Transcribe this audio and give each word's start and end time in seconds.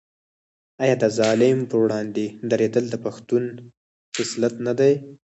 آیا 0.83 0.95
د 1.03 1.05
ظالم 1.17 1.57
پر 1.69 1.77
وړاندې 1.83 2.25
دریدل 2.51 2.85
د 2.89 2.95
پښتون 3.05 3.43
خصلت 4.15 4.53
نه 4.65 4.73
دی؟ 4.79 4.93